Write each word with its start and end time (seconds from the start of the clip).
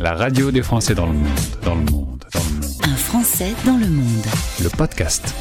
La 0.00 0.14
radio 0.14 0.50
des 0.50 0.62
Français 0.62 0.94
dans 0.94 1.04
le 1.04 1.12
monde, 1.12 1.28
dans 1.62 1.74
le 1.74 1.82
monde, 1.82 2.24
dans 2.32 2.40
le 2.40 2.54
monde. 2.54 2.74
Un 2.84 2.96
Français 2.96 3.52
dans 3.66 3.76
le 3.76 3.86
monde. 3.86 4.24
Le 4.62 4.70
podcast. 4.70 5.34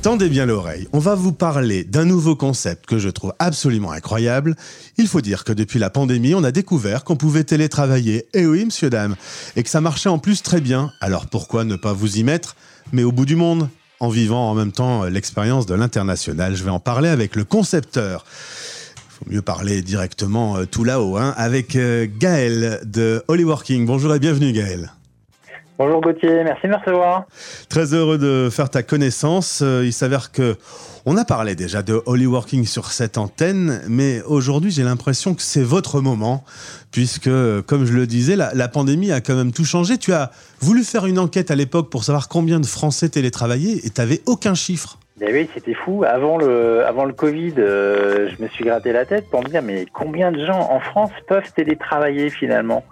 Tendez 0.00 0.30
bien 0.30 0.46
l'oreille, 0.46 0.88
on 0.94 0.98
va 0.98 1.14
vous 1.14 1.32
parler 1.32 1.84
d'un 1.84 2.06
nouveau 2.06 2.34
concept 2.34 2.86
que 2.86 2.98
je 2.98 3.10
trouve 3.10 3.34
absolument 3.40 3.92
incroyable. 3.92 4.56
Il 4.96 5.06
faut 5.06 5.20
dire 5.20 5.44
que 5.44 5.52
depuis 5.52 5.78
la 5.78 5.90
pandémie, 5.90 6.34
on 6.34 6.42
a 6.44 6.50
découvert 6.50 7.04
qu'on 7.04 7.16
pouvait 7.16 7.44
télétravailler, 7.44 8.26
et 8.32 8.46
oui, 8.46 8.64
monsieur, 8.64 8.88
dame, 8.88 9.16
et 9.54 9.62
que 9.62 9.68
ça 9.68 9.82
marchait 9.82 10.08
en 10.08 10.18
plus 10.18 10.42
très 10.42 10.62
bien. 10.62 10.90
Alors 11.02 11.26
pourquoi 11.26 11.64
ne 11.64 11.76
pas 11.76 11.92
vous 11.92 12.16
y 12.16 12.24
mettre, 12.24 12.56
mais 12.92 13.02
au 13.02 13.12
bout 13.12 13.26
du 13.26 13.36
monde, 13.36 13.68
en 14.00 14.08
vivant 14.08 14.50
en 14.50 14.54
même 14.54 14.72
temps 14.72 15.04
l'expérience 15.04 15.66
de 15.66 15.74
l'international? 15.74 16.56
Je 16.56 16.64
vais 16.64 16.70
en 16.70 16.80
parler 16.80 17.10
avec 17.10 17.36
le 17.36 17.44
concepteur 17.44 18.24
faut 19.18 19.30
mieux 19.30 19.42
parler 19.42 19.82
directement 19.82 20.58
euh, 20.58 20.64
tout 20.64 20.84
là-haut, 20.84 21.16
hein, 21.16 21.34
avec 21.36 21.74
euh, 21.74 22.06
Gaël 22.18 22.80
de 22.84 23.22
Holyworking. 23.26 23.84
Bonjour 23.84 24.14
et 24.14 24.20
bienvenue 24.20 24.52
Gaël. 24.52 24.92
Bonjour 25.76 26.00
Gauthier, 26.00 26.44
merci 26.44 26.66
de 26.66 26.68
me 26.68 26.76
recevoir. 26.76 27.24
Très 27.68 27.94
heureux 27.94 28.18
de 28.18 28.48
faire 28.50 28.70
ta 28.70 28.82
connaissance. 28.82 29.60
Euh, 29.62 29.84
il 29.84 29.92
s'avère 29.92 30.30
que 30.30 30.56
on 31.04 31.16
a 31.16 31.24
parlé 31.24 31.54
déjà 31.56 31.82
de 31.82 32.00
Holyworking 32.06 32.64
sur 32.64 32.92
cette 32.92 33.18
antenne, 33.18 33.80
mais 33.88 34.22
aujourd'hui 34.22 34.70
j'ai 34.70 34.84
l'impression 34.84 35.34
que 35.34 35.42
c'est 35.42 35.62
votre 35.62 36.00
moment, 36.00 36.44
puisque, 36.92 37.30
comme 37.66 37.86
je 37.86 37.92
le 37.92 38.06
disais, 38.06 38.36
la, 38.36 38.52
la, 38.54 38.68
pandémie 38.68 39.10
a 39.10 39.20
quand 39.20 39.34
même 39.34 39.52
tout 39.52 39.64
changé. 39.64 39.98
Tu 39.98 40.12
as 40.12 40.30
voulu 40.60 40.84
faire 40.84 41.06
une 41.06 41.18
enquête 41.18 41.50
à 41.50 41.54
l'époque 41.54 41.90
pour 41.90 42.04
savoir 42.04 42.28
combien 42.28 42.60
de 42.60 42.66
Français 42.66 43.08
télétravaillaient 43.08 43.80
et 43.84 43.90
tu 43.90 44.00
n'avais 44.00 44.20
aucun 44.26 44.54
chiffre. 44.54 44.98
Ben 45.20 45.30
oui, 45.32 45.48
c'était 45.52 45.74
fou. 45.74 46.04
Avant 46.06 46.38
le, 46.38 46.84
avant 46.86 47.04
le 47.04 47.12
Covid, 47.12 47.54
euh, 47.58 48.28
je 48.28 48.40
me 48.40 48.48
suis 48.48 48.64
gratté 48.64 48.92
la 48.92 49.04
tête 49.04 49.28
pour 49.28 49.42
me 49.42 49.48
dire 49.48 49.62
mais 49.62 49.84
combien 49.92 50.30
de 50.30 50.44
gens 50.44 50.70
en 50.70 50.78
France 50.78 51.10
peuvent 51.26 51.52
télétravailler 51.52 52.30
finalement? 52.30 52.84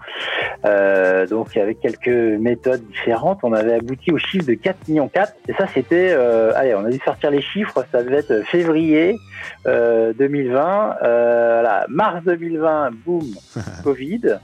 Euh, 0.65 1.27
Donc 1.29 1.57
avec 1.57 1.79
quelques 1.79 2.09
méthodes 2.09 2.85
différentes, 2.89 3.41
on 3.45 3.53
avait 3.53 3.75
abouti 3.75 4.11
au 4.11 4.19
chiffre 4.19 4.45
de 4.45 4.55
4 4.55 4.89
millions 4.89 5.09
4. 5.09 5.35
Et 5.49 5.53
ça 5.53 5.69
c'était, 5.73 6.11
euh, 6.13 6.53
allez, 6.57 6.75
on 6.75 6.85
a 6.85 6.91
dû 6.91 6.99
sortir 7.05 7.31
les 7.31 7.43
chiffres, 7.43 7.85
ça 7.93 8.03
devait 8.03 8.19
être 8.19 8.43
février 8.47 9.17
2020. 9.65 10.97
voilà, 11.01 11.87
mars 11.89 12.25
2020, 12.25 12.91
boum, 13.05 13.25
Covid. 13.85 14.39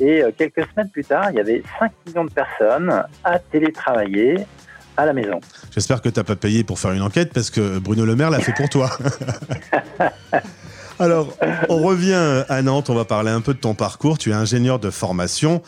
Et 0.00 0.22
quelques 0.36 0.64
semaines 0.70 0.90
plus 0.90 1.04
tard, 1.04 1.30
il 1.30 1.36
y 1.36 1.40
avait 1.40 1.62
5 1.80 1.90
millions 2.06 2.24
de 2.24 2.32
personnes 2.32 3.04
à 3.24 3.38
télétravailler 3.40 4.36
à 4.96 5.06
la 5.06 5.12
maison. 5.12 5.40
J'espère 5.72 6.02
que 6.02 6.08
tu 6.08 6.18
n'as 6.18 6.24
pas 6.24 6.36
payé 6.36 6.64
pour 6.64 6.78
faire 6.78 6.92
une 6.92 7.02
enquête 7.02 7.32
parce 7.32 7.50
que 7.50 7.78
Bruno 7.78 8.04
Le 8.04 8.16
Maire 8.16 8.30
l'a 8.30 8.40
fait 8.40 8.54
pour 8.54 8.68
toi. 8.68 8.90
Alors, 11.00 11.32
on 11.68 11.78
revient 11.78 12.44
à 12.48 12.62
Nantes, 12.62 12.88
on 12.88 12.94
va 12.94 13.04
parler 13.04 13.30
un 13.30 13.40
peu 13.40 13.52
de 13.52 13.58
ton 13.58 13.74
parcours. 13.74 14.16
Tu 14.16 14.30
es 14.30 14.34
ingénieur 14.34 14.78
de 14.78 14.90
formation. 14.90 15.60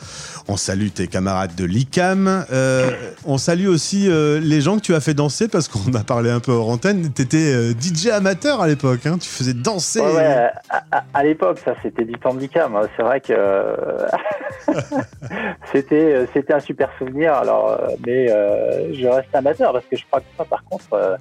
On 0.47 0.57
salue 0.57 0.89
tes 0.89 1.09
camarades 1.09 1.57
de 1.57 1.65
l'ICAM. 1.65 2.47
Euh, 2.53 2.91
on 3.25 3.37
salue 3.37 3.67
aussi 3.67 4.09
euh, 4.09 4.39
les 4.41 4.61
gens 4.61 4.77
que 4.77 4.83
tu 4.83 4.95
as 4.95 5.01
fait 5.01 5.15
danser 5.15 5.49
parce 5.49 5.67
qu'on 5.67 5.93
a 5.95 6.05
parlé 6.05 6.31
un 6.31 6.39
peu 6.39 6.53
hors 6.53 6.69
antenne. 6.69 7.13
Tu 7.13 7.23
étais 7.23 7.53
euh, 7.53 7.73
DJ 7.73 8.09
amateur 8.09 8.61
à 8.61 8.69
l'époque, 8.69 9.05
hein. 9.07 9.19
tu 9.21 9.29
faisais 9.29 9.55
danser. 9.55 10.01
Ouais, 10.01 10.49
à, 11.13 11.25
l'époque, 11.25 11.59
ça 11.65 11.75
c'était 11.83 12.05
du 12.05 12.15
temps 12.15 12.33
de 12.33 12.41
l'ICAM. 12.41 12.79
C'est 12.97 13.03
vrai 13.03 13.21
que 13.21 13.35
c'était, 15.77 16.27
c'était 16.33 16.55
un 16.55 16.61
super 16.61 16.91
souvenir. 16.99 17.35
Alors, 17.35 17.79
mais 18.07 18.29
je 18.29 19.07
reste 19.07 19.35
amateur 19.35 19.73
parce 19.73 19.85
que 19.87 19.97
je 19.97 20.05
crois 20.07 20.21
que 20.21 20.27
ça, 20.37 20.45
par 20.45 20.65
contre, 20.65 21.19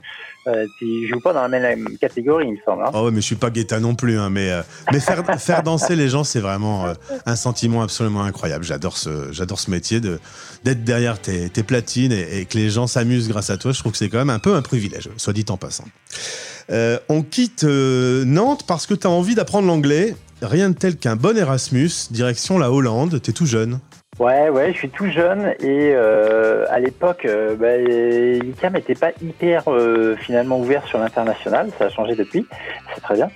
euh, 0.48 0.68
tu 0.78 1.08
joues 1.08 1.20
pas 1.20 1.34
dans 1.34 1.42
la 1.42 1.48
même 1.48 1.98
catégorie, 2.00 2.46
il 2.48 2.54
me 2.54 2.60
semble. 2.64 2.84
Hein. 2.84 2.92
Ah 2.94 3.04
ouais, 3.04 3.10
mais 3.10 3.22
je 3.22 3.26
suis 3.26 3.36
pas 3.36 3.50
Guetta 3.50 3.80
non 3.80 3.96
plus. 3.96 4.20
Hein, 4.20 4.30
mais 4.30 4.52
euh, 4.52 4.62
mais 4.92 5.00
faire, 5.00 5.24
faire 5.40 5.64
danser 5.64 5.96
les 5.96 6.08
gens, 6.08 6.24
c'est 6.24 6.40
vraiment 6.40 6.86
euh, 6.86 6.94
un 7.26 7.36
sentiment 7.36 7.82
absolument 7.82 8.24
incroyable. 8.24 8.64
J'adore 8.64 8.98
ce, 8.98 9.32
j'adore 9.32 9.60
ce 9.60 9.72
métier 9.72 10.00
de 10.00 10.20
d'être 10.64 10.84
derrière 10.84 11.20
tes, 11.20 11.50
tes 11.50 11.64
platines 11.64 12.12
et, 12.12 12.46
que 12.46 12.58
les 12.58 12.70
gens 12.70 12.86
s'amusent 12.86 13.28
grâce 13.28 13.50
à 13.50 13.58
toi. 13.58 13.72
Je 13.72 13.80
trouve 13.80 13.92
que 13.92 13.98
c'est 13.98 14.10
quand 14.10 14.20
même 14.20 14.30
un 14.30 14.40
peu 14.40 14.56
un 14.56 14.62
privilège, 14.62 15.10
soit 15.18 15.34
dit 15.34 15.46
en 15.50 15.58
passant. 15.58 15.86
on 16.70 17.24
quitte 17.24 17.64
Nantes 17.64 18.66
parce 18.68 18.86
que 18.86 18.94
tu 18.94 19.08
as 19.08 19.10
envie 19.10 19.34
d'apprendre 19.34 19.68
l'anglais. 19.68 20.16
Rien 20.42 20.70
de 20.70 20.76
tel 20.76 20.98
qu'un 20.98 21.16
bon 21.16 21.36
Erasmus, 21.36 21.90
direction 22.12 22.60
la 22.60 22.72
Hollande. 22.72 23.20
Tu 23.22 23.32
es 23.32 23.34
tout 23.34 23.46
jeune. 23.48 23.80
Ouais, 24.18 24.48
ouais, 24.48 24.72
je 24.72 24.78
suis 24.78 24.90
tout 24.90 25.08
jeune 25.08 25.56
et 25.60 25.92
euh, 25.94 26.66
à 26.70 26.80
l'époque, 26.80 27.26
euh, 27.26 27.58
bah, 27.58 27.76
l'ICAM 27.76 28.72
n'était 28.72 28.96
pas 28.96 29.10
hyper 29.22 29.64
euh, 29.68 30.16
finalement 30.16 30.58
ouvert 30.58 30.88
sur 30.88 31.00
l'international. 31.00 31.70
Ça 31.78 31.86
a 31.86 31.90
changé 31.90 32.16
depuis, 32.16 32.48
c'est 32.94 33.02
très 33.02 33.16
bien. 33.16 33.30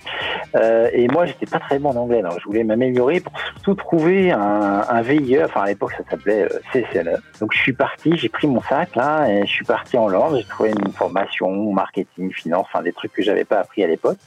Euh, 0.56 0.90
et 0.94 1.10
moi, 1.10 1.26
j'étais 1.26 1.48
pas 1.48 1.60
très 1.60 1.80
bon 1.80 1.90
en 1.90 1.98
anglais, 1.98 2.22
donc 2.22 2.40
je 2.40 2.46
voulais 2.46 2.64
m'améliorer 2.64 3.20
pour 3.20 3.34
surtout 3.56 3.76
trouver 3.76 4.32
un, 4.32 4.86
un 4.88 5.02
VIE. 5.02 5.44
Enfin, 5.44 5.64
à 5.64 5.68
l'époque, 5.68 5.92
ça 5.98 6.04
s'appelait 6.10 6.44
euh, 6.44 6.60
CCLE. 6.72 7.18
Donc, 7.42 7.52
je 7.52 7.60
suis 7.60 7.74
parti, 7.74 8.16
j'ai 8.16 8.30
pris 8.30 8.48
mon 8.48 8.62
sac 8.62 8.96
là 8.96 9.28
et 9.30 9.42
je 9.46 9.52
suis 9.52 9.66
parti 9.66 9.98
en 9.98 10.06
Hollande. 10.06 10.38
J'ai 10.38 10.48
trouvé 10.48 10.70
une 10.70 10.94
formation 10.94 11.74
marketing, 11.74 12.32
finance, 12.32 12.68
enfin 12.72 12.84
des 12.84 12.94
trucs 12.94 13.12
que 13.12 13.22
j'avais 13.22 13.44
pas 13.44 13.60
appris 13.60 13.84
à 13.84 13.88
l'époque. 13.88 14.18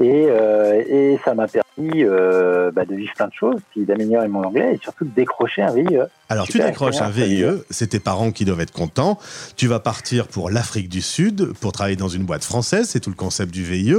Et, 0.00 0.26
euh, 0.28 0.82
et 0.88 1.20
ça 1.24 1.34
m'a 1.34 1.46
permis 1.46 2.04
euh, 2.04 2.70
bah, 2.70 2.86
de 2.86 2.94
vivre 2.94 3.12
plein 3.14 3.28
de 3.28 3.34
choses, 3.34 3.60
puis 3.70 3.84
d'améliorer 3.84 4.28
mon 4.28 4.42
anglais 4.42 4.74
et 4.74 4.78
surtout 4.82 5.04
de 5.04 5.10
décrocher 5.10 5.60
un 5.60 5.74
VIE. 5.74 5.98
Alors 6.30 6.48
tu 6.48 6.58
décroches 6.58 7.02
un 7.02 7.10
VIE, 7.10 7.44
c'est 7.68 7.88
tes 7.88 8.00
parents 8.00 8.32
qui 8.32 8.46
doivent 8.46 8.60
être 8.60 8.72
contents. 8.72 9.18
Tu 9.56 9.66
vas 9.66 9.78
partir 9.78 10.26
pour 10.26 10.48
l'Afrique 10.48 10.88
du 10.88 11.02
Sud 11.02 11.52
pour 11.60 11.72
travailler 11.72 11.96
dans 11.96 12.08
une 12.08 12.24
boîte 12.24 12.44
française, 12.44 12.88
c'est 12.88 13.00
tout 13.00 13.10
le 13.10 13.16
concept 13.16 13.52
du 13.52 13.62
VIE. 13.62 13.94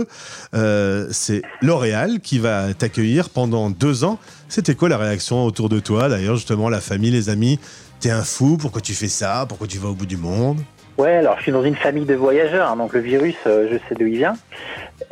Euh, 0.56 1.08
c'est 1.12 1.44
L'Oréal 1.62 2.20
qui 2.20 2.40
va 2.40 2.74
t'accueillir 2.74 3.30
pendant 3.30 3.70
deux 3.70 4.04
ans. 4.04 4.18
C'était 4.50 4.74
quoi 4.74 4.90
la 4.90 4.98
réaction 4.98 5.46
autour 5.46 5.70
de 5.70 5.80
toi 5.80 6.10
D'ailleurs, 6.10 6.36
justement, 6.36 6.68
la 6.68 6.82
famille, 6.82 7.12
les 7.12 7.30
amis, 7.30 7.60
t'es 8.00 8.10
un 8.10 8.24
fou, 8.24 8.58
pourquoi 8.58 8.82
tu 8.82 8.94
fais 8.94 9.08
ça? 9.08 9.46
Pourquoi 9.48 9.68
tu 9.68 9.78
vas 9.78 9.90
au 9.90 9.94
bout 9.94 10.08
du 10.08 10.18
monde? 10.18 10.62
Ouais, 11.02 11.16
alors 11.16 11.38
je 11.38 11.42
suis 11.42 11.52
dans 11.52 11.64
une 11.64 11.76
famille 11.76 12.06
de 12.06 12.14
voyageurs, 12.14 12.70
hein, 12.70 12.76
donc 12.76 12.94
le 12.94 13.00
virus, 13.00 13.34
euh, 13.48 13.68
je 13.72 13.78
sais 13.90 13.96
d'où 13.96 14.06
il 14.06 14.18
vient. 14.18 14.36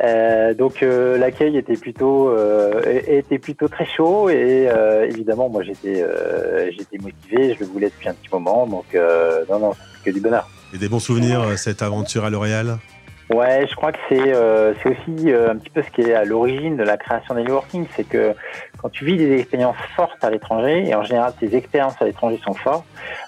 Euh, 0.04 0.54
donc 0.54 0.84
euh, 0.84 1.18
l'accueil 1.18 1.56
était 1.56 1.74
plutôt 1.74 2.32
était 3.08 3.40
plutôt 3.40 3.66
très 3.66 3.86
chaud 3.86 4.30
et 4.30 4.68
évidemment 5.08 5.48
moi 5.48 5.64
j'étais 5.64 6.04
j'étais 6.70 6.98
motivé, 6.98 7.54
je 7.54 7.64
le 7.64 7.66
voulais 7.66 7.88
depuis 7.88 8.08
un 8.08 8.14
petit 8.14 8.28
moment, 8.30 8.68
donc 8.68 8.96
non 9.50 9.58
non 9.58 9.72
que 10.04 10.12
du 10.12 10.20
bonheur. 10.20 10.48
Et 10.72 10.78
des 10.78 10.88
bons 10.88 11.00
souvenirs 11.00 11.58
cette 11.58 11.82
aventure 11.82 12.24
à 12.24 12.30
L'Oréal? 12.30 12.78
Ouais, 13.30 13.64
je 13.68 13.76
crois 13.76 13.92
que 13.92 13.98
c'est 14.08 14.34
c'est 14.82 14.88
aussi 14.88 15.32
un 15.32 15.56
petit 15.56 15.70
peu 15.70 15.82
ce 15.82 15.90
qui 15.90 16.00
est 16.02 16.14
à 16.14 16.24
l'origine 16.24 16.76
de 16.76 16.82
la 16.82 16.96
création 16.96 17.34
des 17.34 17.44
working, 17.44 17.86
c'est 17.94 18.02
que 18.02 18.34
quand 18.82 18.88
tu 18.88 19.04
vis 19.04 19.16
des 19.16 19.38
expériences 19.38 19.76
fortes 19.94 20.22
à 20.24 20.30
l'étranger, 20.30 20.88
et 20.88 20.94
en 20.94 21.02
général 21.02 21.32
tes 21.38 21.54
expériences 21.54 21.94
à 22.00 22.06
l'étranger 22.06 22.40
sont 22.44 22.54
fortes, 22.54 22.86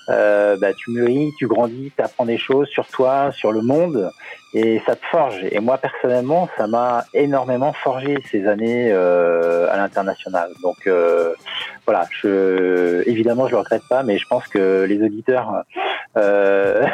euh, 0.08 0.56
bah, 0.60 0.72
tu 0.72 0.90
mûris, 0.90 1.30
tu 1.38 1.46
grandis, 1.46 1.92
tu 1.96 2.02
apprends 2.02 2.24
des 2.24 2.38
choses 2.38 2.68
sur 2.68 2.86
toi, 2.88 3.30
sur 3.32 3.52
le 3.52 3.62
monde, 3.62 4.10
et 4.54 4.80
ça 4.86 4.96
te 4.96 5.04
forge. 5.06 5.36
Et 5.50 5.60
moi 5.60 5.78
personnellement, 5.78 6.48
ça 6.56 6.66
m'a 6.66 7.04
énormément 7.14 7.72
forgé 7.72 8.16
ces 8.30 8.48
années 8.48 8.90
euh, 8.90 9.70
à 9.70 9.76
l'international. 9.76 10.50
Donc 10.62 10.86
euh, 10.86 11.34
voilà, 11.86 12.06
je, 12.10 13.08
évidemment, 13.08 13.46
je 13.46 13.52
le 13.52 13.58
regrette 13.58 13.86
pas, 13.88 14.02
mais 14.02 14.18
je 14.18 14.26
pense 14.26 14.48
que 14.48 14.84
les 14.88 15.02
auditeurs 15.02 15.64
euh, 16.16 16.84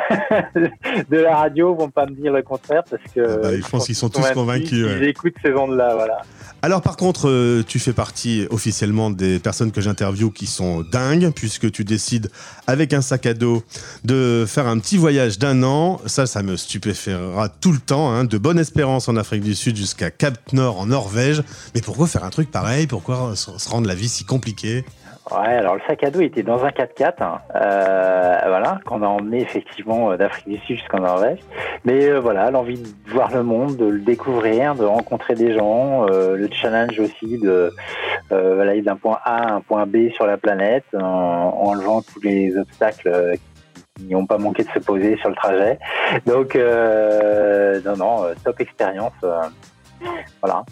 de 1.11 1.17
la 1.17 1.37
radio 1.37 1.75
vont 1.75 1.91
pas 1.91 2.06
me 2.06 2.15
dire 2.15 2.33
le 2.33 2.43
contraire 2.43 2.84
parce 2.89 3.03
que 3.12 3.21
ah 3.21 3.37
bah, 3.43 3.56
je 3.56 3.69
pense 3.69 3.87
qu'ils 3.87 3.97
sont 3.97 4.09
tous 4.09 4.31
convaincus. 4.33 4.87
Ils 5.01 5.09
écoutent 5.09 5.34
ces 5.43 5.53
ondes-là, 5.53 5.95
voilà. 5.95 6.23
Alors 6.62 6.83
par 6.83 6.97
contre, 6.97 7.29
euh, 7.29 7.65
tu 7.67 7.79
fais 7.79 7.93
partie 7.93 8.47
officiellement 8.51 9.11
des 9.11 9.39
personnes 9.39 9.73
que 9.73 9.81
j'interviewe 9.81 10.31
qui 10.31 10.47
sont 10.47 10.83
dingues, 10.83 11.33
puisque 11.34 11.71
tu 11.71 11.84
décides 11.84 12.31
avec 12.67 12.93
un 12.93 13.01
sac 13.01 13.27
à 13.27 13.34
dos 13.34 13.62
de 14.05 14.45
faire 14.47 14.67
un 14.69 14.79
petit 14.79 14.97
voyage 14.97 15.39
d'un 15.39 15.62
an. 15.62 16.00
Ça, 16.06 16.27
ça 16.27 16.43
me 16.43 16.56
stupéfiera 16.56 17.49
tout 17.49 17.73
le 17.73 17.79
temps, 17.79 18.11
hein, 18.11 18.25
de 18.25 18.39
Bonne 18.39 18.59
Espérance 18.59 19.09
en 19.09 19.17
Afrique 19.17 19.43
du 19.43 19.55
Sud 19.55 19.77
jusqu'à 19.77 20.11
Cap 20.11 20.53
Nord 20.53 20.81
en 20.81 20.87
Norvège. 20.87 21.43
Mais 21.75 21.81
pourquoi 21.81 22.06
faire 22.06 22.25
un 22.25 22.31
truc 22.31 22.50
pareil? 22.50 22.87
Pourquoi 22.87 23.35
se 23.35 23.69
rendre 23.69 23.89
la 23.89 23.95
vie 23.95 24.09
si 24.09 24.25
compliquée? 24.25 24.85
Ouais, 25.31 25.49
alors 25.49 25.75
le 25.75 25.81
sac 25.87 26.05
à 26.05 26.11
dos 26.11 26.21
était 26.21 26.43
dans 26.43 26.65
un 26.65 26.71
4x4, 26.71 27.23
hein. 27.23 27.41
euh, 27.55 28.39
voilà, 28.47 28.81
qu'on 28.87 29.03
a 29.03 29.07
emmené 29.07 29.43
effectivement 29.43 30.11
euh, 30.13 30.17
d'Afrique 30.17 30.49
du 30.49 30.57
Sud 30.59 30.77
jusqu'en 30.79 31.01
Norvège. 31.01 31.41
Mais 31.85 32.09
euh, 32.09 32.19
voilà, 32.19 32.51
l'envie 32.51 32.81
de 32.81 32.89
voir 33.09 33.31
le 33.35 33.43
monde, 33.43 33.77
de 33.77 33.87
le 33.87 34.01
découvrir, 34.01 34.75
de 34.75 34.85
rencontrer 34.85 35.35
des 35.35 35.53
gens, 35.53 36.07
euh, 36.09 36.35
le 36.37 36.49
challenge 36.51 36.99
aussi 36.99 37.39
de 37.39 37.71
euh, 38.33 38.61
aller 38.61 38.81
d'un 38.81 38.97
point 38.97 39.19
A 39.25 39.49
à 39.49 39.53
un 39.55 39.61
point 39.61 39.85
B 39.87 40.11
sur 40.15 40.27
la 40.27 40.39
planète, 40.39 40.85
en, 40.95 41.03
en 41.03 41.71
enlevant 41.73 42.01
tous 42.01 42.21
les 42.23 42.57
obstacles 42.57 43.35
qui 43.99 44.07
n'ont 44.07 44.27
pas 44.27 44.39
manqué 44.39 44.65
de 44.65 44.71
se 44.71 44.79
poser 44.79 45.19
sur 45.19 45.29
le 45.29 45.35
trajet. 45.35 45.79
Donc, 46.25 46.55
non, 46.55 47.97
non, 47.97 48.35
top 48.45 48.61
expérience. 48.61 49.13
Voilà. 50.43 50.64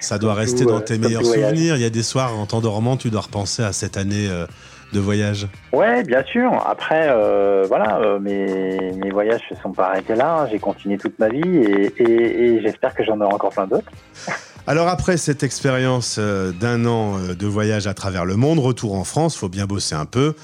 Ça 0.00 0.18
doit 0.18 0.34
rester 0.34 0.64
dans 0.64 0.80
tes 0.80 0.98
meilleurs 0.98 1.24
souvenirs. 1.24 1.76
Il 1.76 1.82
y 1.82 1.86
a 1.86 1.90
des 1.90 2.02
soirs 2.02 2.38
en 2.38 2.46
t'endormant, 2.46 2.96
tu 2.96 3.10
dois 3.10 3.22
repenser 3.22 3.62
à 3.62 3.72
cette 3.72 3.96
année 3.96 4.28
euh, 4.28 4.46
de 4.92 5.00
voyage. 5.00 5.48
Ouais, 5.72 6.02
bien 6.02 6.22
sûr. 6.24 6.52
Après, 6.66 7.06
euh, 7.08 7.64
voilà, 7.68 7.98
euh, 7.98 8.18
mes, 8.18 8.92
mes, 8.92 9.10
voyages 9.10 9.42
ne 9.50 9.56
sont 9.56 9.72
pas 9.72 9.88
arrêtés 9.88 10.14
là. 10.14 10.46
J'ai 10.50 10.58
continué 10.58 10.98
toute 10.98 11.18
ma 11.18 11.28
vie 11.28 11.42
et, 11.42 11.92
et, 11.98 12.44
et 12.44 12.62
j'espère 12.62 12.94
que 12.94 13.04
j'en 13.04 13.20
aurai 13.20 13.34
encore 13.34 13.50
plein 13.50 13.66
d'autres. 13.66 13.90
Alors 14.68 14.88
après 14.88 15.16
cette 15.16 15.44
expérience 15.44 16.16
euh, 16.18 16.50
d'un 16.50 16.86
an 16.86 17.18
euh, 17.18 17.34
de 17.34 17.46
voyage 17.46 17.86
à 17.86 17.94
travers 17.94 18.24
le 18.24 18.34
monde, 18.34 18.58
retour 18.58 18.94
en 18.94 19.04
France, 19.04 19.36
faut 19.36 19.48
bien 19.48 19.64
bosser 19.64 19.94
un 19.94 20.06
peu. 20.06 20.34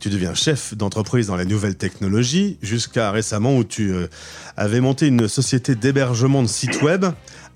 Tu 0.00 0.10
deviens 0.10 0.34
chef 0.34 0.76
d'entreprise 0.76 1.28
dans 1.28 1.36
les 1.36 1.46
nouvelles 1.46 1.76
technologies, 1.76 2.58
jusqu'à 2.60 3.10
récemment 3.10 3.56
où 3.56 3.64
tu 3.64 3.90
euh, 3.90 4.08
avais 4.58 4.80
monté 4.80 5.06
une 5.06 5.28
société 5.28 5.76
d'hébergement 5.76 6.42
de 6.42 6.48
sites 6.48 6.82
web. 6.82 7.06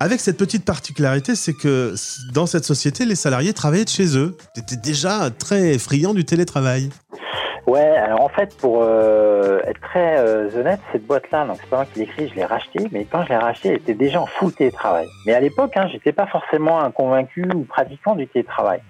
Avec 0.01 0.19
cette 0.19 0.39
petite 0.39 0.65
particularité, 0.65 1.37
c'est 1.37 1.53
que 1.53 1.95
dans 2.33 2.47
cette 2.47 2.65
société, 2.65 3.05
les 3.05 3.17
salariés 3.17 3.53
travaillaient 3.53 3.85
de 3.85 3.91
chez 3.91 4.17
eux. 4.17 4.35
Tu 4.55 4.61
étais 4.61 4.77
déjà 4.77 5.29
très 5.31 5.79
friand 5.79 6.15
du 6.15 6.25
télétravail. 6.25 6.89
Ouais, 7.67 7.81
alors 7.81 8.21
en 8.21 8.29
fait, 8.29 8.55
pour 8.59 8.83
euh, 8.83 9.61
être 9.67 9.81
très 9.81 10.19
euh, 10.19 10.51
honnête, 10.55 10.81
cette 10.93 11.07
boîte-là, 11.07 11.47
donc 11.47 11.57
c'est 11.61 11.71
pas 11.71 11.77
moi 11.77 11.87
qui 11.87 12.01
l'écris, 12.01 12.29
je 12.29 12.35
l'ai 12.35 12.45
rachetée, 12.45 12.87
mais 12.93 13.07
quand 13.07 13.23
je 13.25 13.31
l'ai 13.31 13.37
rachetée, 13.37 13.71
elle 13.71 13.77
était 13.77 13.95
déjà 13.95 14.21
en 14.21 14.27
full 14.27 14.53
télétravail. 14.53 15.07
Mais 15.25 15.33
à 15.33 15.41
l'époque, 15.41 15.75
hein, 15.77 15.89
j'étais 15.91 16.13
pas 16.13 16.27
forcément 16.27 16.81
un 16.81 16.91
convaincu 16.91 17.49
ou 17.55 17.63
pratiquant 17.65 18.17
du 18.17 18.27
télétravail. 18.27 18.81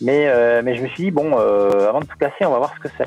Mais, 0.00 0.26
euh, 0.26 0.60
mais 0.64 0.74
je 0.74 0.82
me 0.82 0.88
suis 0.88 1.04
dit, 1.04 1.10
bon, 1.12 1.36
avant 1.36 2.00
de 2.00 2.06
tout 2.06 2.18
casser, 2.18 2.44
on 2.44 2.50
va 2.50 2.58
voir 2.58 2.74
ce 2.74 2.88
que 2.88 2.94
c'est. 2.98 3.06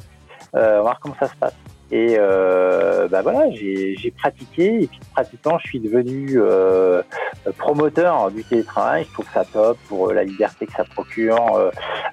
on 0.53 0.59
va 0.59 0.81
voir 0.81 0.99
comment 1.01 1.15
ça 1.19 1.27
se 1.27 1.35
passe. 1.35 1.55
Et 1.91 2.17
bah 2.17 3.21
voilà, 3.21 3.49
j'ai 3.51 4.13
pratiqué 4.17 4.83
et 4.83 4.87
puis 4.87 4.99
pratiquant, 5.11 5.57
je 5.59 5.67
suis 5.67 5.79
devenu 5.79 6.39
promoteur 7.57 8.29
du 8.31 8.43
télétravail. 8.43 9.05
Je 9.07 9.13
trouve 9.13 9.27
ça 9.33 9.43
top 9.45 9.77
pour 9.87 10.13
la 10.13 10.23
liberté 10.23 10.65
que 10.67 10.73
ça 10.73 10.83
procure 10.83 11.71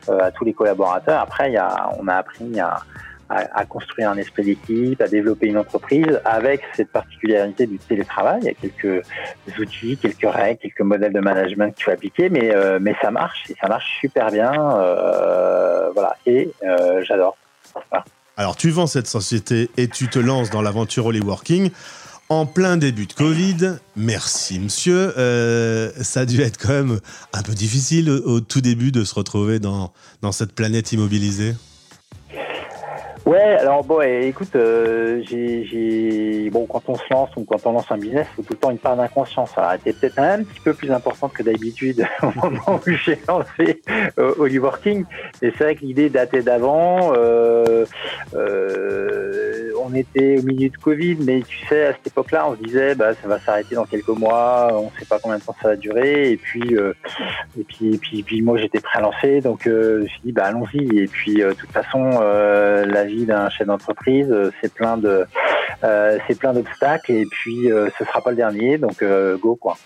à 0.09 0.31
tous 0.31 0.45
les 0.45 0.55
collaborateurs. 0.55 1.21
Après, 1.21 1.53
y 1.53 1.57
a, 1.57 1.91
on 1.99 2.09
a 2.09 2.15
appris 2.15 2.59
à 2.59 2.79
à, 3.29 3.65
construire 3.65 4.11
un 4.11 4.17
esprit 4.17 4.45
d'équipe, 4.45 5.01
à 5.01 5.09
développer 5.09 5.47
une 5.47 5.59
entreprise 5.59 6.21
avec 6.25 6.63
cette 6.75 6.91
particularité 6.91 7.67
du 7.67 7.79
télétravail. 7.79 8.41
Il 8.43 8.47
y 8.47 8.51
a 8.51 8.55
quelques 8.55 9.07
outils, 9.59 9.97
quelques 9.97 10.31
règles, 10.31 10.61
quelques 10.61 10.81
modèles 10.81 11.13
de 11.13 11.21
management 11.21 11.75
qu'il 11.75 11.85
faut 11.85 11.91
appliquer, 11.91 12.29
mais, 12.29 12.55
euh, 12.55 12.79
mais 12.81 12.95
ça 13.01 13.11
marche 13.11 13.51
et 13.51 13.57
ça 13.61 13.69
marche 13.69 13.99
super 14.01 14.31
bien. 14.31 14.53
Euh, 14.55 15.91
voilà, 15.93 16.17
et 16.27 16.51
euh, 16.65 17.03
j'adore. 17.03 17.37
Alors, 18.39 18.57
tu 18.57 18.71
vends 18.71 18.87
cette 18.87 19.07
société 19.07 19.71
et 19.79 19.89
tu 19.89 20.09
te 20.09 20.19
lances 20.19 20.51
dans 20.51 20.61
l'aventure 20.61 21.07
Holy 21.07 21.21
Working. 21.21 21.71
En 22.29 22.45
plein 22.45 22.77
début 22.77 23.07
de 23.07 23.13
Covid, 23.13 23.77
merci 23.95 24.59
monsieur. 24.59 25.13
ça 26.03 26.21
a 26.21 26.27
dû 26.27 26.41
être 26.43 26.59
quand 26.59 26.73
même 26.73 27.01
un 27.33 27.43
peu 27.43 27.55
difficile 27.55 28.11
au, 28.11 28.41
tout 28.41 28.61
début 28.61 28.93
de 28.93 29.05
se 29.05 29.15
retrouver 29.15 29.59
dans, 29.59 29.93
dans 30.23 30.33
cette 30.33 30.53
planète 30.53 30.93
immobilisée. 30.93 31.55
Ouais, 33.27 33.57
alors 33.59 33.83
bon, 33.83 34.01
écoute, 34.03 34.55
euh, 34.55 35.21
j'ai, 35.25 36.49
bon, 36.53 36.65
quand 36.67 36.83
on 36.87 36.95
se 36.95 37.03
lance 37.11 37.31
ou 37.37 37.43
quand 37.43 37.67
on 37.67 37.73
lance 37.73 37.91
un 37.91 37.99
business, 37.99 38.29
il 38.31 38.37
faut 38.37 38.43
tout 38.43 38.53
le 38.53 38.59
temps 38.59 38.71
une 38.71 38.79
part 38.79 38.97
d'inconscience. 38.97 39.51
Ça 39.53 39.71
a 39.71 39.75
été 39.75 39.93
peut-être 39.93 40.21
un 40.21 40.45
petit 40.45 40.61
peu 40.61 40.73
plus 40.73 40.93
importante 40.93 41.33
que 41.33 41.43
d'habitude 41.43 42.07
au 42.23 42.31
moment 42.41 42.81
où 42.87 42.91
j'ai 42.91 43.19
lancé 43.27 43.83
euh, 44.21 44.33
Working. 44.39 45.05
Mais 45.43 45.53
c'est 45.59 45.65
vrai 45.65 45.75
que 45.75 45.81
l'idée 45.81 46.09
datait 46.09 46.43
d'avant. 46.43 47.15
Euh, 47.17 47.85
euh, 48.35 49.46
on 49.89 49.95
était 49.95 50.39
au 50.39 50.43
milieu 50.43 50.69
de 50.69 50.77
Covid, 50.77 51.17
mais 51.21 51.43
tu 51.43 51.67
sais, 51.67 51.87
à 51.87 51.93
cette 51.93 52.09
époque-là, 52.09 52.49
on 52.49 52.57
se 52.57 52.63
disait, 52.63 52.95
bah, 52.95 53.15
ça 53.15 53.29
va 53.29 53.39
s'arrêter 53.41 53.75
dans 53.75 53.85
quelques 53.85 54.09
mois. 54.09 54.69
On 54.73 54.87
ne 54.87 54.99
sait 54.99 55.07
pas 55.07 55.19
combien 55.19 55.39
de 55.39 55.43
temps 55.43 55.57
ça 55.61 55.69
va 55.69 55.77
durer. 55.77 56.33
Et 56.33 56.37
puis, 56.37 56.77
euh, 56.77 56.93
et 57.59 57.65
puis, 57.65 58.43
moi, 58.43 58.59
j'étais 58.59 58.81
prêt 58.81 58.99
à 58.99 59.03
lancer, 59.03 59.41
donc 59.41 59.67
euh, 59.67 59.99
je 59.99 60.03
me 60.03 60.09
suis 60.09 60.21
dit, 60.25 60.33
bah, 60.33 60.45
allons-y. 60.45 60.99
Et 60.99 61.07
puis, 61.07 61.37
de 61.37 61.53
toute 61.53 61.71
façon, 61.71 62.21
la 62.21 63.05
vie 63.05 63.25
d'un 63.27 63.49
chef 63.51 63.67
d'entreprise, 63.67 64.31
euh, 64.31 64.51
c'est 64.61 64.73
plein 64.73 64.97
de 64.97 65.27
euh, 65.85 66.19
c'est 66.27 66.39
plein 66.39 66.53
d'obstacles 66.53 67.13
et 67.13 67.27
puis 67.31 67.71
euh, 67.71 67.89
ce 67.99 68.05
sera 68.05 68.21
pas 68.21 68.31
le 68.31 68.37
dernier, 68.37 68.79
donc 68.79 69.05
go 69.41 69.57
quoi. 69.57 69.77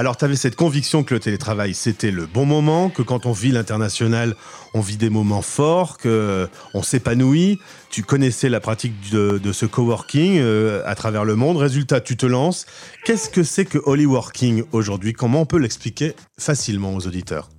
Alors, 0.00 0.16
tu 0.16 0.24
avais 0.24 0.34
cette 0.34 0.56
conviction 0.56 1.04
que 1.04 1.12
le 1.12 1.20
télétravail, 1.20 1.74
c'était 1.74 2.10
le 2.10 2.24
bon 2.24 2.46
moment, 2.46 2.88
que 2.88 3.02
quand 3.02 3.26
on 3.26 3.32
vit 3.32 3.52
l'international, 3.52 4.34
on 4.72 4.80
vit 4.80 4.96
des 4.96 5.10
moments 5.10 5.42
forts, 5.42 5.98
que 5.98 6.48
on 6.72 6.82
s'épanouit. 6.82 7.60
Tu 7.90 8.02
connaissais 8.02 8.48
la 8.48 8.60
pratique 8.60 8.94
de, 9.10 9.52
ce 9.52 9.66
coworking 9.66 10.42
à 10.86 10.94
travers 10.94 11.26
le 11.26 11.36
monde. 11.36 11.58
Résultat, 11.58 12.00
tu 12.00 12.16
te 12.16 12.24
lances. 12.24 12.64
Qu'est-ce 13.04 13.28
que 13.28 13.42
c'est 13.42 13.66
que 13.66 13.76
Holy 13.84 14.06
Working 14.06 14.64
aujourd'hui? 14.72 15.12
Comment 15.12 15.42
on 15.42 15.46
peut 15.46 15.58
l'expliquer 15.58 16.14
facilement 16.38 16.94
aux 16.94 17.06
auditeurs? 17.06 17.50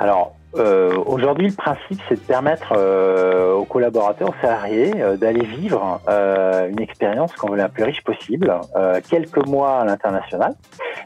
Alors, 0.00 0.34
euh, 0.56 0.96
Aujourd'hui, 1.06 1.48
le 1.48 1.54
principe, 1.54 2.00
c'est 2.08 2.16
de 2.16 2.20
permettre 2.20 2.72
euh, 2.76 3.52
aux 3.54 3.64
collaborateurs, 3.64 4.30
aux 4.30 4.40
salariés, 4.40 4.92
euh, 4.96 5.16
d'aller 5.16 5.44
vivre 5.44 6.00
une 6.08 6.80
expérience 6.80 7.32
qu'on 7.32 7.50
veut 7.50 7.56
la 7.56 7.68
plus 7.68 7.84
riche 7.84 8.02
possible, 8.02 8.52
quelques 9.08 9.46
mois 9.46 9.80
à 9.80 9.84
l'international, 9.84 10.54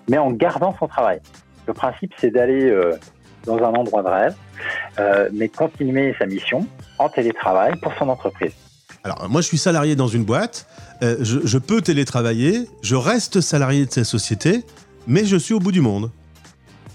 mais 0.08 0.18
en 0.18 0.30
gardant 0.30 0.74
son 0.78 0.88
travail. 0.88 1.20
Le 1.66 1.72
principe, 1.72 2.12
c'est 2.18 2.30
d'aller 2.30 2.72
dans 3.44 3.58
un 3.58 3.72
endroit 3.74 4.02
de 4.02 4.08
rêve, 4.08 4.34
mais 5.32 5.48
continuer 5.48 6.14
sa 6.18 6.26
mission 6.26 6.66
en 6.98 7.08
télétravail 7.08 7.74
pour 7.80 7.92
son 7.94 8.08
entreprise. 8.08 8.52
Alors, 9.04 9.28
moi, 9.28 9.40
je 9.40 9.46
suis 9.46 9.58
salarié 9.58 9.96
dans 9.96 10.08
une 10.08 10.24
boîte, 10.24 10.66
je, 11.02 11.40
je 11.44 11.58
peux 11.58 11.80
télétravailler, 11.80 12.66
je 12.82 12.96
reste 12.96 13.40
salarié 13.40 13.86
de 13.86 13.90
cette 13.90 14.04
société, 14.04 14.64
mais 15.06 15.24
je 15.24 15.36
suis 15.36 15.54
au 15.54 15.60
bout 15.60 15.72
du 15.72 15.80
monde. 15.80 16.10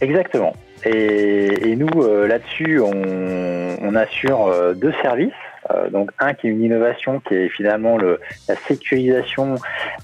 Exactement. 0.01 0.53
Et, 0.85 1.75
nous, 1.75 2.01
euh, 2.01 2.27
là-dessus, 2.27 2.79
on, 2.79 3.95
assure 3.95 4.47
euh, 4.47 4.73
deux 4.73 4.93
services. 5.01 5.33
Euh, 5.69 5.89
donc 5.89 6.11
un 6.17 6.33
qui 6.33 6.47
est 6.47 6.49
une 6.49 6.63
innovation 6.63 7.19
qui 7.19 7.35
est 7.35 7.49
finalement 7.49 7.97
le, 7.97 8.19
la 8.47 8.55
sécurisation 8.55 9.55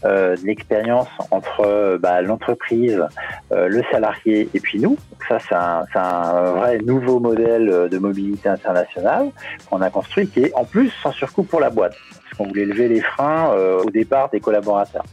de 0.04 0.46
l'expérience 0.46 1.08
entre 1.32 1.98
bah, 1.98 2.22
l'entreprise, 2.22 3.04
le 3.50 3.82
salarié 3.92 4.50
et 4.54 4.60
puis 4.60 4.80
nous. 4.80 4.98
Donc 5.12 5.24
ça 5.28 5.40
c'est 5.40 5.56
un, 5.56 5.86
un, 5.96 6.52
vrai 6.52 6.78
nouveau 6.80 7.20
modèle 7.20 7.88
de 7.90 7.98
mobilité 7.98 8.50
internationale 8.50 9.30
qu'on 9.70 9.82
a 9.82 9.90
construit 9.90 10.28
qui 10.28 10.44
est 10.44 10.54
en 10.54 10.66
plus 10.66 10.92
sans 11.02 11.12
surcoût 11.12 11.44
pour 11.44 11.60
la 11.60 11.70
boîte 11.70 11.96
parce 12.24 12.38
qu'on 12.38 12.48
voulait 12.50 12.66
lever 12.66 12.88
les 12.88 13.02
freins 13.02 13.52
au 13.84 13.90
départ 13.90 14.30
des 14.30 14.40
collaborateurs. 14.40 15.06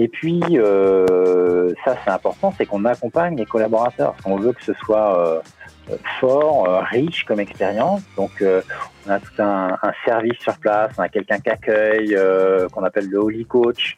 Et 0.00 0.06
puis, 0.06 0.40
euh, 0.52 1.57
ça 1.84 1.96
c'est 2.04 2.10
important, 2.10 2.52
c'est 2.56 2.66
qu'on 2.66 2.84
accompagne 2.84 3.36
les 3.36 3.46
collaborateurs. 3.46 4.14
On 4.24 4.36
veut 4.36 4.52
que 4.52 4.62
ce 4.62 4.74
soit 4.74 5.18
euh, 5.18 5.40
fort, 6.20 6.68
euh, 6.68 6.80
riche 6.80 7.24
comme 7.24 7.40
expérience. 7.40 8.02
Donc, 8.16 8.42
on 9.06 9.10
a 9.10 9.18
tout 9.18 9.42
un, 9.42 9.76
service 10.04 10.38
sur 10.40 10.56
place. 10.58 10.92
On 10.98 11.02
a 11.02 11.08
quelqu'un 11.08 11.38
qui 11.38 11.48
accueille, 11.48 12.16
qu'on 12.72 12.84
appelle 12.84 13.08
le 13.08 13.18
Holy 13.18 13.46
Coach, 13.46 13.96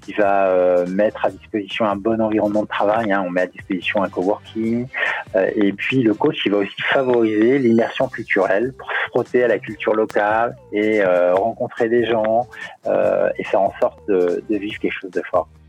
qui 0.00 0.12
va 0.14 0.84
mettre 0.86 1.24
à 1.24 1.30
disposition 1.30 1.84
un 1.84 1.94
bon 1.94 2.20
environnement 2.20 2.62
de 2.62 2.68
travail. 2.68 3.12
Hein. 3.12 3.22
On 3.24 3.30
met 3.30 3.42
à 3.42 3.46
disposition 3.46 4.02
un 4.02 4.08
coworking. 4.08 4.88
et 5.36 5.72
puis, 5.72 6.02
le 6.02 6.14
coach, 6.14 6.44
il 6.44 6.52
va 6.52 6.58
aussi 6.58 6.82
favoriser 6.92 7.58
l'immersion 7.60 8.08
culturelle 8.08 8.72
pour 8.76 8.90
se 8.90 9.10
frotter 9.10 9.44
à 9.44 9.48
la 9.48 9.58
culture 9.58 9.94
locale 9.94 10.56
et 10.72 11.04
rencontrer 11.04 11.88
des 11.88 12.04
gens 12.04 12.48
et 12.84 13.44
faire 13.44 13.60
en 13.60 13.72
sorte 13.80 14.00
de, 14.08 14.42
vivre 14.48 14.80
quelque 14.80 14.98
chose 15.00 15.10
de 15.12 15.22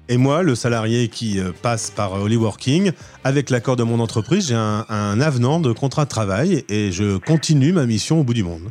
et 0.10 0.18
moi, 0.18 0.44
le 0.44 0.56
salarié 0.56 1.08
qui 1.08 1.40
euh, 1.40 1.52
passe 1.62 1.90
par 1.90 2.14
euh, 2.14 2.24
Holyworking, 2.24 2.92
avec 3.24 3.50
l'accord 3.50 3.76
de 3.76 3.84
mon 3.84 4.00
entreprise, 4.00 4.48
j'ai 4.50 4.56
un, 4.56 4.86
un 4.90 5.22
avenant 5.22 5.60
de 5.60 5.72
contrat 5.72 6.04
de 6.04 6.10
travail 6.10 6.66
et 6.70 6.92
je 6.92 7.18
continue 7.18 7.72
ma 7.72 7.86
mission 7.86 8.20
au 8.20 8.24
bout 8.24 8.34
du 8.34 8.44
monde. 8.44 8.70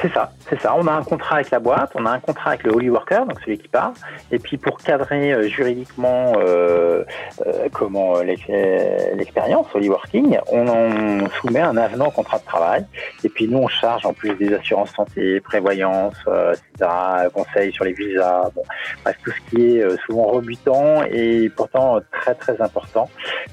C'est 0.00 0.12
ça, 0.12 0.30
c'est 0.48 0.60
ça. 0.60 0.76
On 0.76 0.86
a 0.86 0.92
un 0.92 1.02
contrat 1.02 1.36
avec 1.36 1.50
la 1.50 1.58
boîte, 1.58 1.90
on 1.96 2.06
a 2.06 2.10
un 2.10 2.20
contrat 2.20 2.50
avec 2.50 2.62
le 2.62 2.72
Holy 2.72 2.88
Worker, 2.88 3.26
donc 3.26 3.40
celui 3.40 3.58
qui 3.58 3.66
part. 3.66 3.94
Et 4.30 4.38
puis 4.38 4.56
pour 4.56 4.78
cadrer 4.78 5.32
euh, 5.32 5.48
juridiquement 5.48 6.34
euh, 6.36 7.02
euh, 7.44 7.68
comment 7.72 8.20
l'expérience 8.20 9.66
Holy 9.74 9.88
Working, 9.88 10.38
on, 10.52 11.28
soumet 11.40 11.60
un 11.60 11.76
avenant 11.76 12.06
au 12.06 12.10
contrat 12.12 12.38
de 12.38 12.44
travail. 12.44 12.86
Et 13.24 13.28
puis 13.28 13.48
nous, 13.48 13.58
on 13.58 13.68
charge 13.68 14.06
en 14.06 14.12
plus 14.12 14.34
des 14.36 14.54
assurances 14.54 14.92
santé, 14.92 15.40
prévoyance, 15.40 16.16
etc., 16.26 16.90
conseils 17.34 17.72
sur 17.72 17.84
les 17.84 17.92
visas, 17.92 18.50
bon, 18.54 18.62
bref, 19.02 19.16
tout 19.24 19.32
ce 19.32 19.50
qui 19.50 19.78
est 19.78 19.98
souvent 20.06 20.26
rebutant 20.26 21.02
et 21.10 21.50
pourtant 21.50 21.98
très 22.12 22.34
très 22.34 22.60
important 22.62 23.10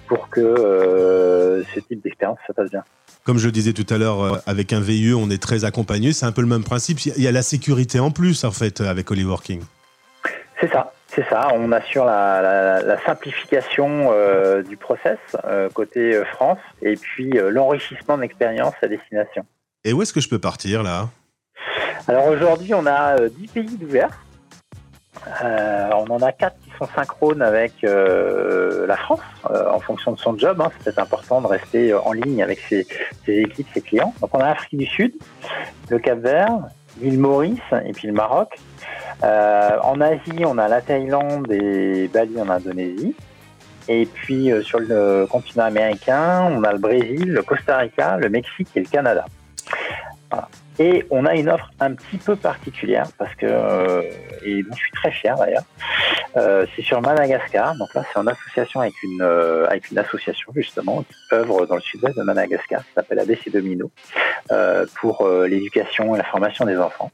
pour 0.08 0.30
que 0.30 1.64
ce 1.74 1.80
type 1.80 2.02
d'expérience 2.04 2.38
se 2.48 2.54
passe 2.54 2.70
bien. 2.70 2.84
Comme 3.26 3.40
je 3.40 3.48
le 3.48 3.52
disais 3.52 3.74
tout 3.74 3.92
à 3.92 3.98
l'heure, 3.98 4.24
euh, 4.24 4.38
avec 4.46 4.72
un 4.72 4.80
VIE, 4.80 5.16
on 5.16 5.32
est 5.32 5.42
très 5.42 5.66
accompagné. 5.66 6.14
C'est 6.14 6.28
un 6.28 6.32
peu 6.32 6.42
le 6.42 6.48
même 6.48 6.64
principe. 6.64 7.00
Il 7.02 7.24
y 7.24 7.28
a 7.28 7.32
la 7.32 7.42
sécurité 7.42 8.00
en 8.00 8.12
plus, 8.12 8.44
en 8.44 8.52
fait, 8.52 8.82
avec 8.82 9.10
Working. 9.10 9.64
C'est 10.62 10.72
ça. 10.72 10.94
C'est 11.08 11.28
ça, 11.30 11.48
on 11.54 11.72
assure 11.72 12.04
la, 12.04 12.98
simplification 13.06 14.10
euh, 14.12 14.62
du 14.64 14.76
process 14.76 15.18
euh, 15.46 15.70
côté 15.70 16.22
France 16.34 16.60
et 16.82 16.98
puis 16.98 17.32
l'enrichissement 17.52 18.18
de 18.18 18.24
l'expérience 18.24 18.74
à 18.82 18.88
destination. 18.88 19.46
Et 19.86 19.94
où 19.94 20.02
est-ce 20.02 20.12
que 20.12 20.20
je 20.20 20.28
peux 20.28 20.40
partir 20.40 20.84
là? 20.84 21.08
Alors 22.10 22.28
aujourd'hui, 22.28 22.74
on 22.74 22.86
a 22.86 23.30
10 23.30 23.48
pays 23.48 23.78
d'ouverts. 25.26 25.98
on 25.98 26.12
en 26.12 26.22
a 26.22 26.32
4 26.32 26.56
sont 26.78 26.88
synchrones 26.96 27.42
avec 27.42 27.84
euh, 27.84 28.86
la 28.88 28.98
France 28.98 29.22
euh, 29.50 29.70
en 29.70 29.80
fonction 29.80 30.12
de 30.12 30.20
son 30.20 30.38
job. 30.38 30.62
Hein. 30.62 30.70
C'est 30.74 30.86
peut-être 30.86 31.00
important 31.00 31.42
de 31.42 31.48
rester 31.48 31.92
euh, 31.92 32.00
en 32.02 32.14
ligne 32.14 32.44
avec 32.44 32.60
ses, 32.60 32.86
équipes, 33.28 33.68
ses 33.74 33.82
clients. 33.82 34.14
Donc 34.22 34.32
on 34.34 34.40
a 34.40 34.48
l'Afrique 34.48 34.80
du 34.80 34.86
Sud, 34.86 35.14
le 35.90 36.00
Cap-Vert, 36.00 36.60
l'île 37.02 37.20
Maurice 37.20 37.60
et 37.86 37.92
puis 37.92 38.08
le 38.08 38.14
Maroc. 38.14 38.58
en 39.22 40.02
Asie, 40.02 40.46
on 40.46 40.58
a 40.58 40.68
la 40.68 40.82
Thaïlande 40.82 41.52
et 41.52 42.10
Bali 42.14 42.40
en 42.40 42.50
Indonésie. 42.50 43.16
Et 43.88 44.08
puis 44.08 44.52
sur 44.64 44.80
le 44.80 45.28
continent 45.30 45.66
américain, 45.66 46.50
on 46.52 46.64
a 46.64 46.72
le 46.72 46.80
Brésil, 46.80 47.32
le 47.32 47.44
Costa 47.44 47.78
Rica, 47.78 48.18
le 48.18 48.30
Mexique 48.30 48.70
et 48.76 48.80
le 48.80 48.88
Canada. 48.88 49.26
Et 50.78 51.06
on 51.10 51.26
a 51.26 51.36
une 51.36 51.50
offre 51.50 51.72
un 51.80 51.94
petit 51.94 52.18
peu 52.18 52.36
particulière 52.36 53.08
parce 53.18 53.34
que, 53.36 53.46
euh, 53.46 54.02
et 54.44 54.62
je 54.70 54.76
suis 54.76 54.92
très 54.92 55.12
fier 55.12 55.36
d'ailleurs, 55.38 55.64
euh, 56.36 56.66
c'est 56.76 56.82
sur 56.82 57.02
Madagascar. 57.02 57.76
Donc 57.78 57.94
là, 57.94 58.04
c'est 58.12 58.20
en 58.20 58.28
association 58.28 58.82
avec 58.82 58.94
une, 59.02 59.22
euh, 59.22 59.68
avec 59.68 59.90
une 59.90 59.98
association 59.98 60.52
justement 60.54 61.04
qui 61.04 61.36
œuvre 61.36 61.66
dans 61.66 61.76
le 61.76 61.82
sud-ouest 61.82 62.18
de 62.18 62.24
Madagascar, 62.24 62.82
qui 62.82 62.94
s'appelle 62.94 63.20
ABC 63.20 63.50
Domino, 63.50 63.90
pour 64.96 65.28
l'éducation 65.48 66.14
et 66.16 66.18
la 66.18 66.26
formation 66.26 66.66
des 66.66 66.78
enfants. 66.78 67.12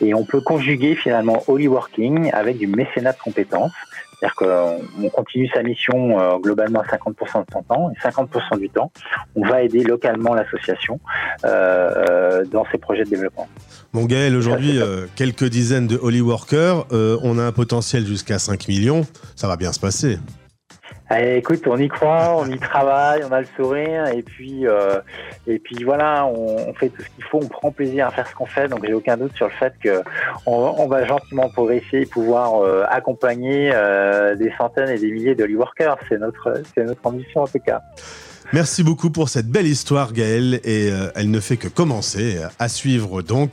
Et 0.00 0.14
on 0.14 0.24
peut 0.24 0.40
conjuguer 0.40 0.94
finalement 0.94 1.42
Holy 1.48 1.66
Working 1.66 2.30
avec 2.32 2.58
du 2.58 2.66
mécénat 2.66 3.12
de 3.12 3.18
compétences. 3.18 3.72
C'est-à-dire 4.18 4.34
qu'on 4.34 5.08
continue 5.10 5.48
sa 5.48 5.62
mission 5.62 6.18
euh, 6.18 6.38
globalement 6.38 6.82
50% 6.82 7.46
de 7.46 7.52
son 7.52 7.62
temps 7.62 7.90
et 7.90 8.08
50% 8.08 8.58
du 8.58 8.68
temps, 8.68 8.90
on 9.36 9.46
va 9.46 9.62
aider 9.62 9.84
localement 9.84 10.34
l'association 10.34 10.98
euh, 11.44 11.48
euh, 11.50 12.44
dans 12.46 12.64
ses 12.72 12.78
projets 12.78 13.04
de 13.04 13.10
développement. 13.10 13.48
Bon 13.92 14.06
Gaël, 14.06 14.34
aujourd'hui, 14.34 14.80
quelques 15.14 15.44
dizaines 15.44 15.86
de 15.86 15.96
Holy 15.96 16.20
Workers, 16.20 16.86
on 16.90 17.38
a 17.38 17.44
un 17.44 17.52
potentiel 17.52 18.06
jusqu'à 18.06 18.38
5 18.38 18.68
millions, 18.68 19.02
ça 19.36 19.46
va 19.48 19.56
bien 19.56 19.72
se 19.72 19.80
passer. 19.80 20.18
Eh, 21.10 21.38
écoute, 21.38 21.62
on 21.66 21.78
y 21.78 21.88
croit, 21.88 22.36
on 22.36 22.46
y 22.50 22.58
travaille, 22.58 23.22
on 23.24 23.32
a 23.32 23.40
le 23.40 23.46
sourire, 23.56 24.08
et 24.08 24.22
puis, 24.22 24.66
euh, 24.66 25.00
et 25.46 25.58
puis 25.58 25.82
voilà, 25.82 26.26
on, 26.26 26.74
fait 26.74 26.90
tout 26.90 27.02
ce 27.02 27.08
qu'il 27.08 27.24
faut, 27.24 27.40
on 27.42 27.48
prend 27.48 27.72
plaisir 27.72 28.08
à 28.08 28.10
faire 28.10 28.28
ce 28.28 28.34
qu'on 28.34 28.46
fait. 28.46 28.68
Donc 28.68 28.84
j'ai 28.86 28.92
aucun 28.92 29.16
doute 29.16 29.34
sur 29.34 29.46
le 29.46 29.52
fait 29.52 29.72
que 29.82 30.02
on, 30.44 30.86
va 30.86 31.06
gentiment 31.06 31.48
progresser 31.48 32.00
et 32.00 32.06
pouvoir 32.06 32.62
euh, 32.62 32.84
accompagner 32.90 33.70
euh, 33.72 34.34
des 34.34 34.52
centaines 34.58 34.90
et 34.90 34.98
des 34.98 35.10
milliers 35.10 35.34
de 35.34 35.46
workers. 35.56 35.96
C'est 36.10 36.18
notre, 36.18 36.62
c'est 36.74 36.84
notre 36.84 37.04
ambition 37.04 37.42
en 37.42 37.46
tout 37.46 37.58
cas. 37.58 37.80
Merci 38.52 38.82
beaucoup 38.82 39.10
pour 39.10 39.30
cette 39.30 39.48
belle 39.48 39.66
histoire, 39.66 40.12
Gaël, 40.12 40.60
et 40.64 40.90
elle 41.14 41.30
ne 41.30 41.40
fait 41.40 41.58
que 41.58 41.68
commencer. 41.68 42.38
À 42.58 42.68
suivre 42.68 43.22
donc. 43.22 43.52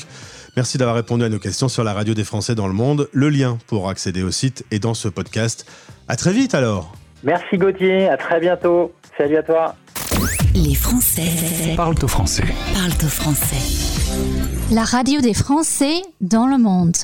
Merci 0.56 0.78
d'avoir 0.78 0.96
répondu 0.96 1.26
à 1.26 1.30
nos 1.30 1.40
questions 1.40 1.68
sur 1.68 1.84
la 1.84 1.94
radio 1.94 2.14
des 2.14 2.24
Français 2.24 2.56
dans 2.56 2.68
le 2.68 2.74
monde. 2.74 3.10
Le 3.12 3.28
lien 3.30 3.58
pour 3.68 3.90
accéder 3.90 4.24
au 4.24 4.32
site 4.32 4.66
est 4.72 4.80
dans 4.80 4.94
ce 4.94 5.10
podcast. 5.10 5.66
À 6.08 6.16
très 6.16 6.32
vite 6.32 6.54
alors. 6.56 6.96
Merci 7.25 7.58
Gauthier, 7.58 8.08
à 8.08 8.17
très 8.17 8.39
bientôt. 8.39 8.94
Salut 9.17 9.38
à 9.38 9.44
toi. 9.44 9.75
Les 10.53 10.75
Français 10.75 11.74
parlent 11.75 11.96
au 12.03 12.08
français. 12.08 12.44
Parlent 12.75 13.03
au 13.03 13.08
français. 13.08 14.72
La 14.72 14.84
radio 14.84 15.22
des 15.22 15.34
Français 15.34 16.03
dans 16.22 16.46
le 16.46 16.60
monde. 16.60 16.96